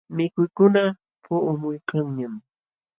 [0.15, 0.83] Mikuykuna
[1.23, 2.33] puqumuykanñam.